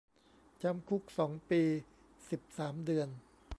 [0.63, 1.61] จำคุกสองปี
[2.29, 3.09] สิบสามเดือน